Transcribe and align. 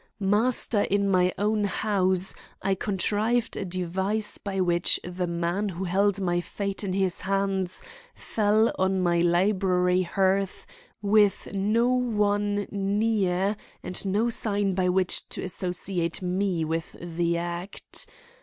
Master 0.19 0.81
in 0.81 1.09
my 1.11 1.31
own 1.37 1.65
house, 1.65 2.33
I 2.59 2.73
contrived 2.73 3.55
a 3.55 3.63
device 3.63 4.39
by 4.39 4.59
which 4.59 4.99
the 5.03 5.27
man 5.27 5.69
who 5.69 5.83
held 5.83 6.19
my 6.19 6.41
fate 6.41 6.83
in 6.83 6.93
his 6.93 7.21
hands 7.21 7.83
fell 8.15 8.73
on 8.79 9.01
my 9.03 9.19
library 9.19 10.01
hearth 10.01 10.65
with 11.03 11.49
no 11.53 11.89
one 11.89 12.65
near 12.71 13.55
and 13.83 14.03
no 14.03 14.31
sign 14.31 14.73
by 14.73 14.89
which 14.89 15.29
to 15.29 15.43
associate 15.43 16.19
me 16.19 16.65
with 16.65 16.95
the 16.99 17.37
act. 17.37 18.07